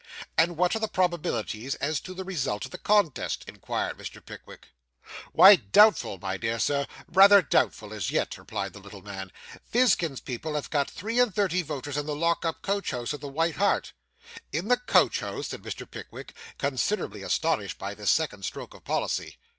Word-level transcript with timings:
'And 0.35 0.57
what 0.57 0.75
are 0.75 0.79
the 0.79 0.87
probabilities 0.87 1.75
as 1.75 1.99
to 1.99 2.15
the 2.15 2.23
result 2.23 2.65
of 2.65 2.71
the 2.71 2.79
contest?' 2.79 3.43
inquired 3.47 3.99
Mr. 3.99 4.19
Pickwick. 4.25 4.69
'Why, 5.31 5.55
doubtful, 5.57 6.17
my 6.17 6.37
dear 6.37 6.57
Sir; 6.57 6.87
rather 7.07 7.43
doubtful 7.43 7.93
as 7.93 8.09
yet,' 8.09 8.35
replied 8.35 8.73
the 8.73 8.79
little 8.79 9.03
man. 9.03 9.31
'Fizkin's 9.63 10.19
people 10.19 10.55
have 10.55 10.71
got 10.71 10.89
three 10.89 11.19
and 11.19 11.35
thirty 11.35 11.61
voters 11.61 11.97
in 11.97 12.07
the 12.07 12.15
lock 12.15 12.45
up 12.45 12.63
coach 12.63 12.89
house 12.89 13.13
at 13.13 13.21
the 13.21 13.27
White 13.27 13.57
Hart.' 13.57 13.93
'In 14.51 14.69
the 14.69 14.77
coach 14.77 15.19
house!' 15.19 15.49
said 15.49 15.61
Mr. 15.61 15.87
Pickwick, 15.87 16.33
considerably 16.57 17.21
astonished 17.21 17.77
by 17.77 17.93
this 17.93 18.09
second 18.09 18.43
stroke 18.43 18.73
of 18.73 18.83
policy. 18.83 19.37